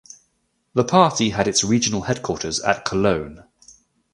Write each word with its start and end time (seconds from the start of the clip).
The 0.73 0.83
party 0.83 1.29
had 1.29 1.47
its 1.47 1.63
regional 1.63 2.01
headquarters 2.01 2.59
at 2.59 2.85
Cologne. 2.85 3.43